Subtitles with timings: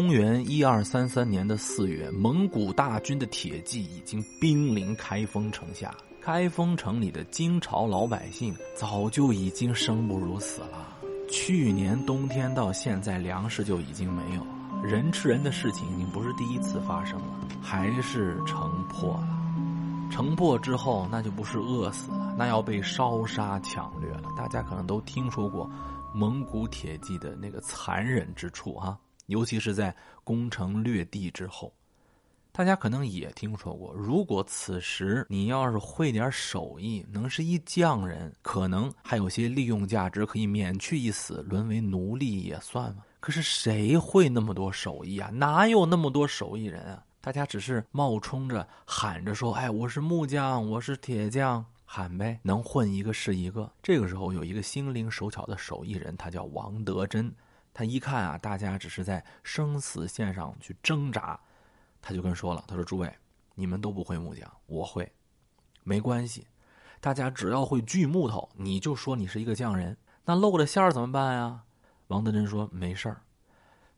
[0.00, 5.92] 公元一二三三年的四月，蒙古大军的铁骑已经兵临开封城下。
[6.22, 10.96] 开封城里的金朝老百姓早就已经生不如死了。
[11.28, 19.28] 去年冬天到现在，粮食就已经没有了，人吃人的事情已经不是第一次发生了，还是城破了。
[20.12, 24.28] 城破之后，那就不是饿死了，那要被烧杀抢掠了。
[24.36, 25.68] 大家可能都听说过
[26.14, 28.96] 蒙古铁骑的那个残忍之处哈。
[29.28, 31.72] 尤其是在攻城略地之后，
[32.50, 43.04] 大家可能也听说过，如果此时你要是会点手艺，能是一匠人，可能还有些利用价值，可以免去一死，沦为奴隶也算嘛。
[43.20, 45.30] 可是谁会那么多手艺啊？
[45.30, 47.04] 哪有那么多手艺人啊？
[47.20, 57.30] 大家只是冒充着喊着说：“哎，我是木匠，我是铁匠，喊呗，能混一个是一个。”这个时候有一个心灵手巧的手艺人，他叫王德珍。
[57.78, 61.38] 他一看啊，大家只是在生死线上去挣扎，
[62.02, 63.08] 他就跟说了：“他说，诸位，
[63.54, 65.08] 你们都不会木匠，我会，
[65.84, 66.44] 没关系，
[66.98, 69.96] 大家只要会锯木头，你就说你是一个匠人。
[70.24, 71.62] 那露了馅儿怎么办呀？”
[72.08, 73.22] 王德珍说：“没事儿，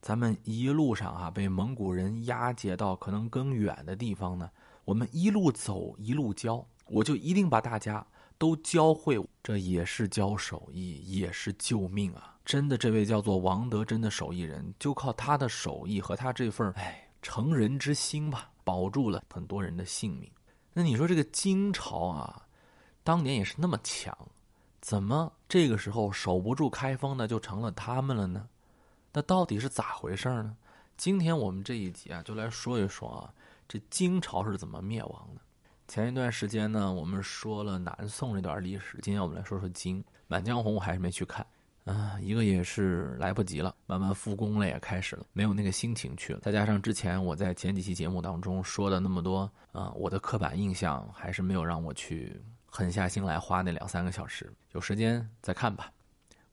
[0.03, 4.51] 咱们一路上啊被蒙古人押解到可能更远的地方呢，
[4.84, 20.30] 我们一路走一路教，我就一定把大家都教会，这也是教手艺，也是救命啊。”真的，这位叫做王德珍的手艺人，就靠他的手艺和他这份哎成人之心吧，保住了很多人的性命。
[20.72, 22.42] 那你说这个金朝啊，
[23.05, 24.16] 当年也是那么强，
[24.80, 28.48] 怎么这个时候守不住开封呢，就成了他们了呢？
[29.12, 30.56] 那到底是咋回事呢？
[30.96, 33.33] 今天我们这一集啊，就来说一说啊，
[33.68, 35.41] 这金朝是怎么灭亡的。
[35.88, 40.02] 前一段时间呢，我们说了南宋这段历史，今天我们来说说金。
[40.27, 41.44] 《满江红》我还是没去看。
[41.91, 46.39] 啊，一个也是来不及了，慢慢复工了也开始了，没有那个心情去了。
[46.40, 54.52] 再加上之前我在前几期节目当中说的那么多啊，我的刻板印象还是没有让我去狠下心来花那两三个小时。
[54.73, 55.90] 有时间再看吧。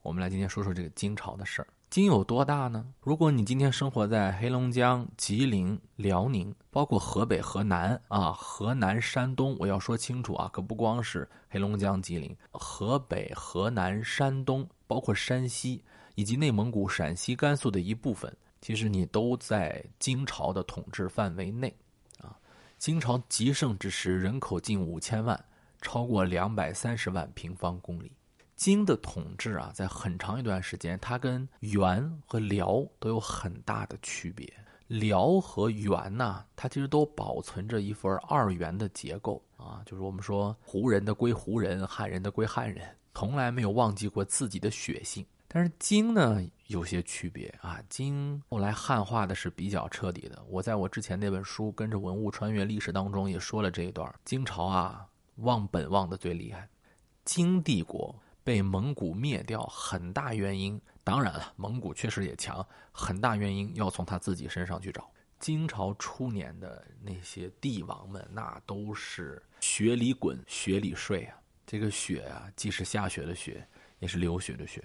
[0.02, 1.68] 我们来今天说说这个金朝的事儿。
[1.90, 2.84] 金有多大呢？
[3.00, 14.68] 如果你今天生活在黑龙江、吉林、辽宁，包括河北、河南啊，河南、山东，我要说清楚啊，可不光是黑龙江、吉林，河北、河南、山东。
[14.86, 15.84] 包括山西
[16.14, 21.68] 以及内蒙古、陕西、甘肃的一部分，其实你都在金朝的统治范围内，
[22.22, 22.34] 啊，
[22.78, 25.38] 金朝极盛之时，人口近五千万，
[25.82, 28.10] 超过两百三十万平方公里。
[28.58, 34.52] 金的统治啊，在很长一段时间，它跟元和辽都有很大的区别。
[34.88, 42.84] 辽和元呐，它其实都保存着一份二元的结构啊，就是我们说胡人的归胡人，汉人的归汉人。
[43.14, 47.80] 从来没有忘记过自己的血性，但是金呢有些区别啊。
[47.88, 50.42] 金后来汉化的是比较彻底的。
[50.48, 54.12] 我在我之前那本书《跟着文物穿越历史》当中也说了这一段。
[54.24, 56.68] 金朝啊忘本忘的最厉害，
[57.24, 58.14] 金帝国
[58.48, 65.10] 被蒙古灭掉，很大原因当然了，蒙古确实也强，很大原因要从他自己身上去找。
[65.38, 71.36] 金朝初年的那些帝王们，那都是雪里滚，雪里睡啊。
[71.66, 74.82] 这个雪啊，既是下雪的雪，也是流血的血。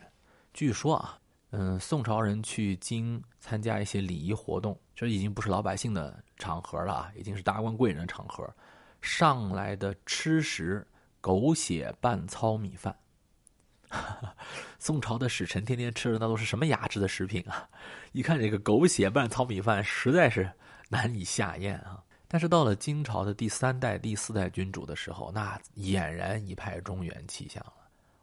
[0.54, 1.18] 据说啊，
[1.52, 8.54] 嗯，宋朝人去京参加一些礼仪活动，这已经不是老百姓的场合了啊，已经是达官贵人的场合。
[9.02, 10.86] 上来的吃食，
[11.22, 12.94] 狗血拌糙米饭。
[14.80, 17.68] 宋朝的使臣天天吃的那都是什么雅致的食品啊？
[18.12, 20.52] 一看这个狗血拌糙米饭，实在是
[20.90, 22.04] 难以下咽啊。
[22.28, 27.74] 但是到了金朝的第三代、第四代君主的时候，那俨然一派中原气象了。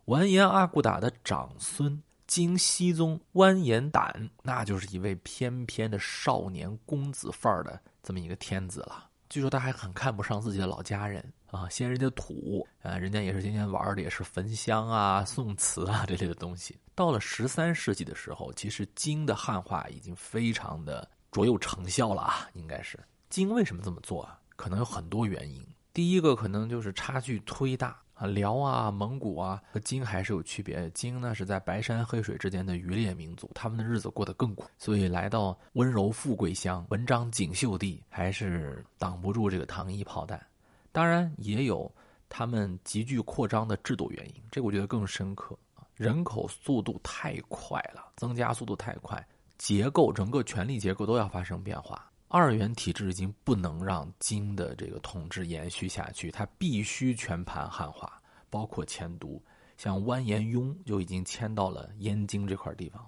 [0.07, 9.09] 完颜阿骨打的长孙金熙宗完颜亶，那就是一位翩翩的少年公子范儿的这么一个天子了。
[9.29, 16.79] 据说他还很看不上自己的老家人啊，嫌人家土啊，人家也是天天玩的也是焚香啊、宋词啊这类的东西。
[16.95, 22.99] 到了十三世纪的时候，其实金的汉化已经非常的卓有成效了啊，应该是。
[23.29, 24.39] 金为什么这么做啊？
[24.55, 25.65] 可能有很多原因。
[25.93, 30.89] 第一个可能就是差距忒大啊，辽啊、蒙古啊和金还是有区别。
[30.91, 40.41] 金呢是在白山黑水之间的渔猎民族，他们的日子过得更苦，所以来到温柔富贵乡、文章锦绣地，还是挡不住这个糖衣炮弹。
[40.93, 41.91] 当然也有
[42.29, 45.59] 他们急剧扩张的制度原因，这个我觉得更深刻。
[45.95, 49.23] 人口速度太快了，增加速度太快，
[49.59, 52.11] 结构整个权力结构都要发生变化。
[52.29, 59.43] 二元体制已经不能让金的这个统治延续下去，它必须全盘汉化，包括迁都。
[59.77, 63.05] 像完颜雍就已经迁到了燕京这块地方，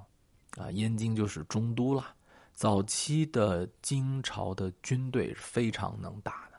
[0.58, 2.14] 啊，燕京就是中都了。
[2.52, 6.51] 早期的金朝的军队非常能打。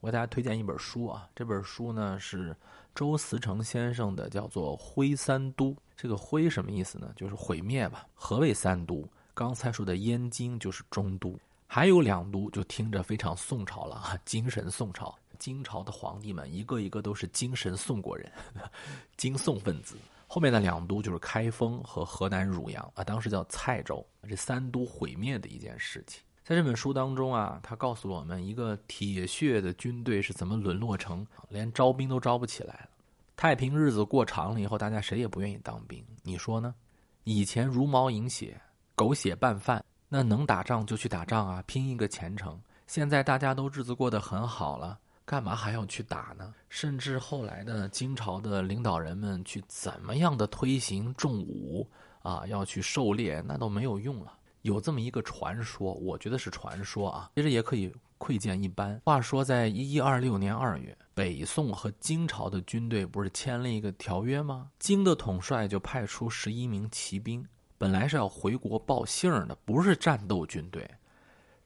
[0.00, 2.56] 我给大家推荐一本书啊，这本书呢是
[2.94, 5.66] 周思成先生的，叫做《灰三都》。
[5.94, 7.12] 这个“灰”什么意思呢？
[7.14, 8.06] 就是毁灭吧。
[8.14, 9.06] 何谓三都？
[9.34, 15.14] 刚才说的燕京就是中都，还有两都就听着非常宋朝了啊，精神宋朝。
[15.38, 18.30] 金朝的皇帝们一个一个都是精神宋国人，
[19.18, 19.96] 金宋分子。
[20.26, 24.06] 后面的两都就是开封和河南汝阳啊，当时叫蔡州。
[24.28, 32.88] 这三都毁灭的一件事情，在这本书当中啊，他告诉了我们一个铁血的军队是怎么沦落成连招兵都招不起来了。
[33.36, 36.74] 太平日子过长了以后，大家谁也不愿意当兵，你说呢？
[37.22, 38.60] 以前茹毛饮血、
[38.96, 42.60] 狗血拌饭，那能打仗就去打仗啊，拼一个前程。
[42.88, 44.98] 现在大家都日子过得很好了。
[45.24, 46.52] 干嘛还要去打呢？
[46.68, 51.88] 甚至后来的金朝的领导人们去怎么样的推行重武
[52.22, 54.32] 啊，要去狩猎，那都没有用了。
[54.62, 59.00] 有这么一个传说，我觉得是传说啊，其实也可以窥见一斑。
[59.04, 64.70] 话说，在一一二六年二月，北宋和金朝的军队不是签了一个条约吗？
[64.78, 67.46] 金的统帅就派出十一名骑兵，
[67.78, 70.88] 本来是要回国报信的，不是战斗军队。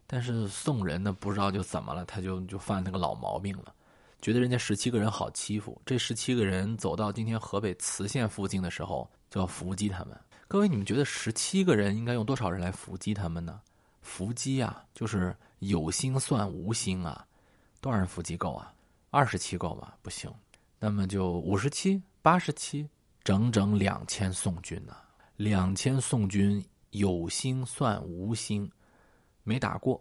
[0.07, 3.75] 但是宋人呢，不知道就怎么了，他就就犯那个老毛病了，
[4.21, 5.81] 觉得人家十七个人好欺负。
[5.85, 10.17] 这十七个人走到今天河北磁县附近的时候，就要伏击他们。
[10.55, 13.61] 各位，你们觉得十七个人应该用多少人来伏击他们呢？
[14.03, 17.27] 伏击啊，就是有心算无心啊，
[17.81, 18.73] 多少人伏击够啊？
[19.11, 19.93] 二十七够吗？
[20.01, 20.33] 不行，
[20.79, 22.89] 那么就五十七、八十七，
[23.25, 24.95] 整整两千宋军呢。
[25.39, 28.71] 两千宋军有心算无心。
[29.43, 30.01] 没打过，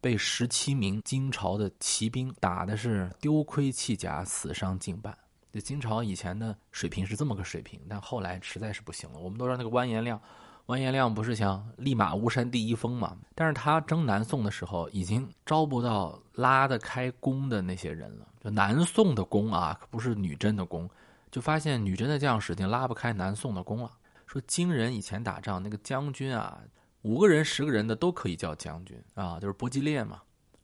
[0.00, 5.16] 被十七名金朝的骑兵打的是丢盔弃甲，死伤近半。
[5.52, 9.18] 这金朝以前的水平是这么个水平，但后来实在是不行了。
[9.18, 10.20] 我们都知道那个完颜亮，
[10.66, 13.16] 完颜亮不是想立马巫山第一峰嘛？
[13.34, 18.26] 但是他征南宋的时候，已经招不到拉得开弓的那些人了。
[18.40, 20.88] 就南宋的弓啊，可不是女真的弓，
[21.30, 23.90] 就发现女真的将士已经拉不开南宋的弓了。
[24.26, 26.60] 说金人以前打仗那个将军啊。
[27.02, 30.22] 五个人、十个人的都可以叫将军啊，就是搏击猎嘛，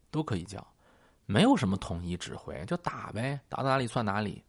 [0.08, 0.64] 都可以叫，
[1.26, 4.44] 没有什么统一指挥，就打呗，打到哪里算哪里，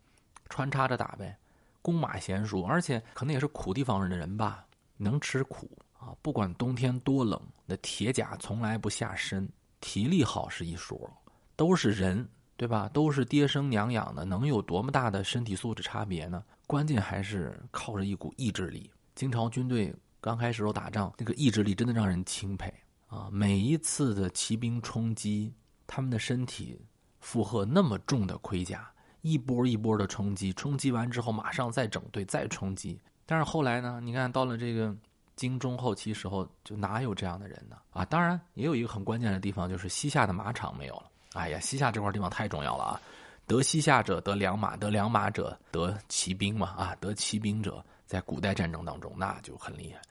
[0.50, 1.38] 穿插着打呗。
[1.82, 4.66] 弓马娴熟，而且可能也是苦地方人的人吧，
[4.98, 6.14] 能吃苦啊。
[6.22, 9.48] 不管冬天多冷，那铁甲从来不下身，
[9.80, 11.10] 体力好是一说，
[11.56, 12.90] 都是人，对吧？
[12.92, 16.44] 都是爹生娘养的，能有多么大的身体素质差别呢？
[16.68, 18.92] 关键还是靠着一股意志力。
[19.16, 19.96] 金朝军队。
[20.22, 22.74] 刚开始时候打仗，那个意志力真的让人钦佩
[23.08, 23.30] 啊！
[23.32, 25.54] 每一次的骑兵冲击，
[25.88, 26.78] 他们的身体
[27.22, 28.92] 负荷那么重的盔甲，
[29.22, 33.00] 一波一波的冲击，冲击完之后马上再整队再冲击。
[33.26, 34.00] 但是后来呢？
[34.04, 34.96] 你看到了这个
[35.36, 37.78] 金中后期时候，就哪有这样的人呢？
[37.92, 41.12] 啊，当然也有一个很关键的地方，就是西夏的马场没有了。
[41.34, 43.02] 哎呀，西夏这块地方太重要了啊！
[43.46, 47.84] 得西夏者得良马，得良马者得骑兵嘛啊，得骑兵者。
[48.06, 50.02] 在古代战争当中，那就很厉害。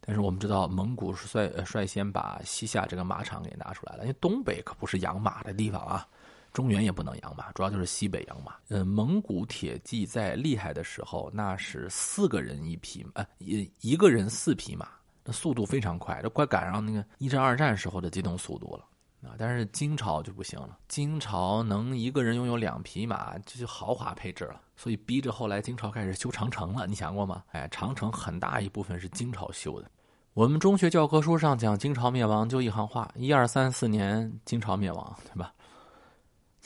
[0.00, 6.04] 但是我们知道，蒙古是率率先把西夏这个马场给拿出来了，因为东北可不是养马的地方啊，
[6.54, 8.54] 中原也不能养马，主要就是西北养马。
[8.68, 14.88] 呃，蒙古铁骑在厉害的时候，那是四个人一匹，呃，一一个人四匹马，
[15.24, 18.86] 那速度非常快，这快赶上那个一战、二战时候的机动速度了。
[19.28, 20.78] 啊，但是金朝就不行了。
[20.86, 24.60] 金朝能一个人拥有两匹马，这就豪华配置了。
[24.76, 26.86] 所以逼着后来金朝开始修长城了。
[26.86, 27.42] 你想过吗？
[27.50, 29.90] 哎，长城很大一部分是金朝修的。
[30.34, 35.52] 我们中学教科书上讲金朝灭亡就一行话：一二三四年金朝灭亡，对吧？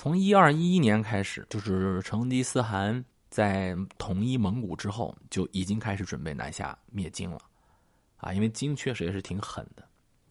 [0.01, 7.41] 从一二一一年开始，就是成吉思汗在统一蒙古之后，就已经开始准备南下灭金了。
[8.19, 9.85] 啊，因为金确实也是挺狠的，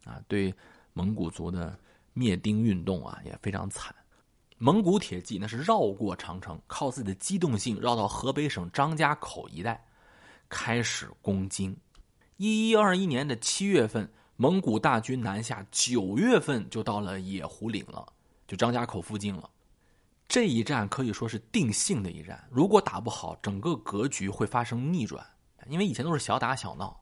[0.05, 0.55] 啊，对
[0.93, 1.77] 蒙古族的。
[2.13, 3.93] 灭丁运动啊也非常惨，
[4.57, 9.85] 蒙古铁骑那是绕过长城，靠自己的机动性绕到河北省张家口一带，
[10.47, 11.75] 开始攻金。
[12.37, 18.07] 一一二一年的七月份，蒙古大军南下，九月份就到了野狐岭了，
[18.47, 19.47] 就张家口附近了。
[20.27, 25.25] 这一战可以说是定性的一战，如果打不好，整个格局会发生逆转。
[25.69, 26.99] 因为以前都是小打小闹，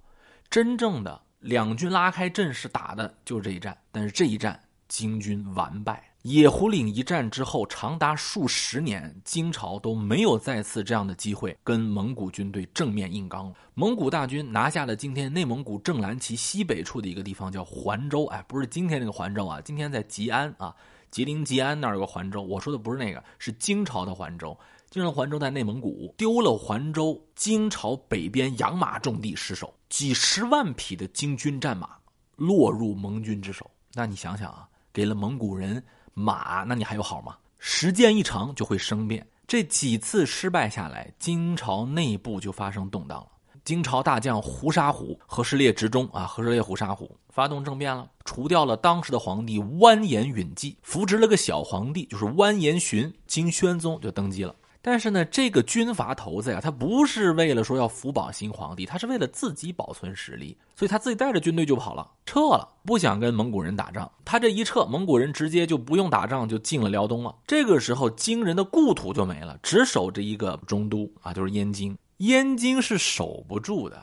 [0.50, 4.60] 真正的两军拉开阵势打的就是这一战，但是这一战。
[4.88, 13.52] 金军完败，野狐岭一战之后，长达数十年，金朝都没有再次这样的机会跟蒙古军队正面硬刚。
[13.74, 18.26] 蒙古大军拿下了今天内蒙古正蓝旗西北处的一个地方，叫环州。
[18.28, 20.74] 哎，不是今天那个环州啊，今天在吉安啊，
[21.16, 22.42] 吉林吉安那儿有个环州。
[22.42, 24.60] 我说的不是那个，是金朝的环州。
[24.90, 31.92] 金朝环州在内蒙古，丢了环州，金朝北边养马重地失守，几十万匹的金军战马。
[32.36, 33.72] 落入蒙军之手。
[33.94, 35.82] 那你想想啊，给了蒙古人
[36.14, 37.38] 马，那你还有好吗？
[37.60, 39.26] 时间一长就会生变。
[39.48, 43.28] 这几次失败下来，金朝内部就发生动荡了。
[43.66, 54.56] 金朝大将胡沙虎和氏烈执中啊，和氏烈胡沙虎发动政变了，除掉了当时的皇帝完颜允济，扶植了个小皇帝，就是完颜询，金宣宗就登基了。
[54.84, 64.10] 但是呢，这个军阀头子呀，他不是为了说要扶保新皇帝，他是为了自己保存实力，所以他自己带着军队就跑了，撤了，不想跟蒙古人打仗。
[64.24, 67.36] 他这一撤，蒙古人直接就不用打仗，就进了辽东了。
[67.48, 71.98] 这个时候，金人的故土就没了，只守着一个中都啊，就是燕京。
[72.18, 74.02] 燕京是守不住的，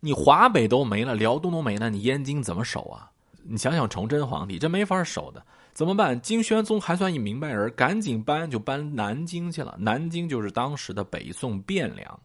[0.00, 3.10] 你华北都没了，辽东都没了，你燕京怎么守啊？
[3.42, 5.44] 你想想崇祯皇帝，这没法守的。
[5.72, 6.20] 怎么办？
[6.20, 9.76] 金宣宗还算一明白人，赶紧搬就搬南京去了。
[9.78, 12.20] 南京就是当时的北宋汴梁，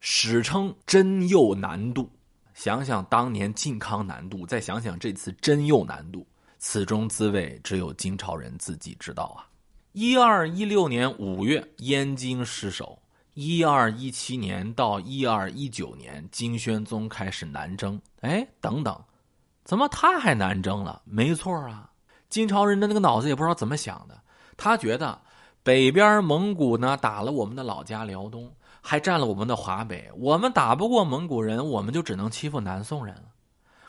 [0.00, 2.10] 史称真佑南渡。
[2.54, 6.26] 想想当年靖康南渡，再想想这次真佑南渡，
[6.58, 9.46] 此中滋味只有金朝人自己知道啊！
[9.92, 12.98] 一二一六年五月，燕京失守；
[13.40, 18.02] 一二一七年到一二一九年，金宣宗开始南征。
[18.22, 19.00] 哎，等等，
[19.62, 21.00] 怎么他还南征了？
[21.04, 21.88] 没错啊。
[22.28, 24.20] 金朝人的那个脑子也不知道怎么想的，
[24.56, 25.16] 他觉得
[25.62, 33.26] 北边蒙古呢打了我们的老家辽东，还占了我们的华北，我们打不过蒙古人，我们就只能欺负南宋人了。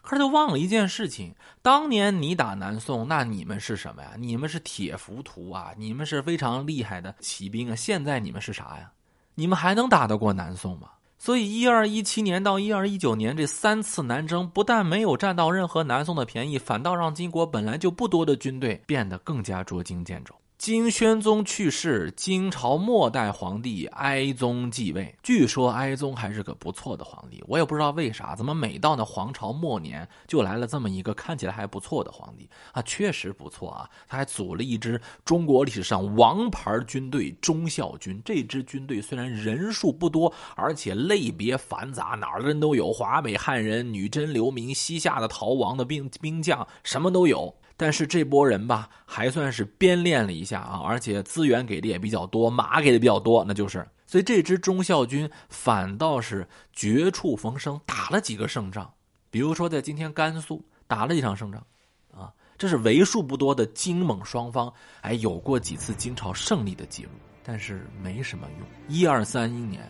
[0.04, 4.12] 可是就忘了一件事情：当年你打南宋，那你们是什么呀？
[4.16, 7.76] 你们是铁浮屠啊，你们是非常厉害的骑兵啊。
[7.76, 8.92] 现在你们是啥呀？
[9.40, 10.90] 你们还能打得过南宋吗？
[11.18, 20.36] 所以，一二一七年到一二一九年这三次南征，不但没有占到任何南宋的便宜，反倒让金国本来就不多的军队变得更加捉襟见肘。
[20.60, 25.16] 金宣宗去世，金朝末代皇帝哀宗继位。
[25.24, 32.82] 据说哀宗还是个不错的皇帝，我也不知道为啥，怎么每到那皇朝末年就来了这么一个看起来还不错的皇帝啊？
[32.82, 38.22] 确实不错啊，他还组了一支中国历史上王牌军队——忠孝军。
[38.26, 47.56] 这支军队虽然人数不多，而且类别繁杂，哪儿的人都有：华北汉人、女真流民、西夏的逃亡的兵兵将，什么都有。
[47.80, 58.92] 但是这波人吧，还算是编练了一下啊，而且资源给的也比较多，马给的比较多，那就是，所以这支忠孝军反倒是绝处逢生，打了几个胜仗，
[59.32, 61.66] 比如说在今天甘肃打了一场胜仗，
[62.12, 64.70] 啊，这是为数不多的金蒙双方
[65.00, 67.12] 哎有过几次金朝胜利的记录，
[67.44, 68.68] 但是没什么用。
[68.94, 69.88] 一二三一年，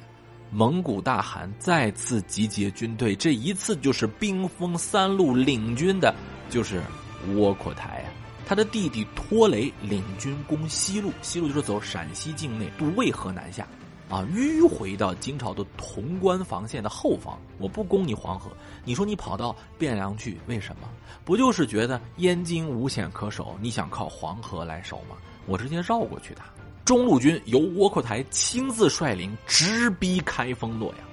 [0.52, 6.14] 蒙古大汗再次集结军队，这一次就是兵锋三路领军的，
[6.52, 6.80] 就是。
[7.36, 8.10] 窝阔台啊，
[8.46, 13.68] 他的弟弟拖雷领军攻西路，西路就是走陕西境内，渡渭河南下，
[14.10, 17.40] 啊，迂回到金朝的潼关防线的后方。
[17.58, 18.52] 我不攻你黄河，
[18.84, 20.90] 你说你跑到汴梁去，为什么？
[21.24, 25.16] 不就是觉得燕京无险可守，你想靠黄河来守吗？
[25.46, 26.46] 我直接绕过去打。
[26.86, 31.08] 中路军由窝阔台亲自率领，直逼开封洛阳。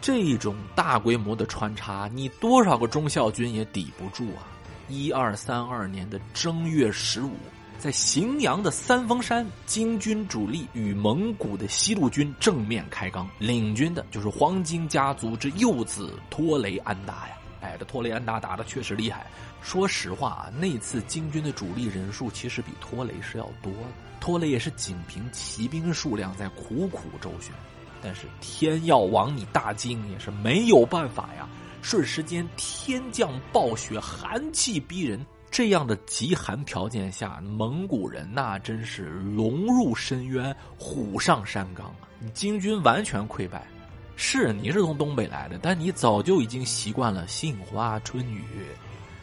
[0.00, 4.48] 这种大规模的穿插，你多少个忠孝军也抵不住啊！
[4.88, 7.32] 一二三二年的正月十五，
[7.78, 17.36] 在荥阳的三峰山，金军主力与蒙古的西路军正面开刚，领军的就是黄金家族之幼子托雷安达呀！
[17.60, 19.26] 哎，这托雷安达打的确实厉害。
[19.60, 23.88] 说实话啊，那次金军的主力人数其实比托雷是要多的，
[24.20, 27.52] 托雷也是仅凭骑兵数量在苦苦周旋，
[28.00, 31.46] 但是天要亡你大金也是没有办法呀。
[31.80, 35.24] 瞬时间，天降暴雪，寒气逼人。
[35.50, 42.04] 这样的极寒条件下，蒙古人那真是龙入深渊，虎上山岗啊！
[42.34, 43.66] 金军完全溃败。
[44.14, 48.44] 是你是从东北来的，但你早就已经习惯了杏花春雨，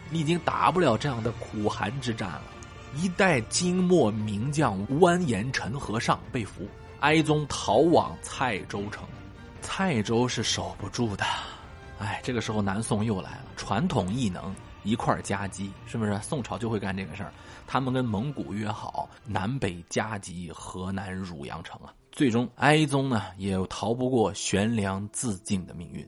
[0.10, 2.44] 你已经打不了这样的苦寒之战了。
[2.96, 6.68] 一代金末名将完颜陈和尚被俘，
[7.02, 9.04] 哀宗逃往蔡州城，
[9.62, 11.24] 蔡州是守不住的。
[12.00, 16.18] 哎，这个时候南宋又来了，传统异能一块夹击，是不是？
[16.20, 17.32] 宋朝就会干这个事儿。
[17.66, 21.94] 他们跟蒙古约好，南北夹击河南汝阳城啊。
[22.12, 26.08] 最终，哀宗呢也逃不过悬梁自尽的命运，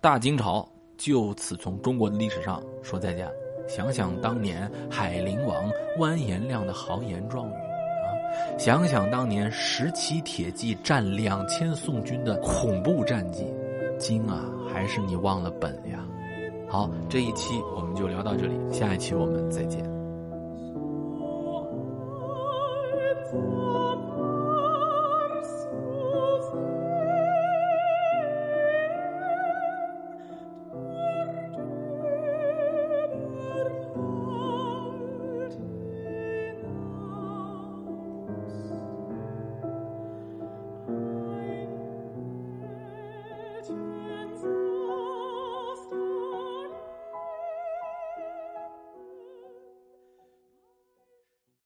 [0.00, 3.28] 大金朝就此从中国的历史上说再见。
[3.68, 13.46] 想想当年海陵王完颜亮的豪言壮语啊，想想当年十七铁骑战两千宋军的恐怖战绩。
[14.02, 16.04] 今啊还是你忘了本呀？
[16.68, 19.80] 好这一期我们就聊到这里下一期我们再见。